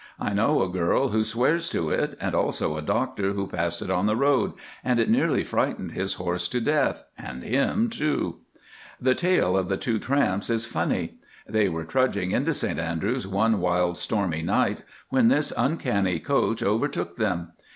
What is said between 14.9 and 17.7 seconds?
when this uncanny coach overtook them.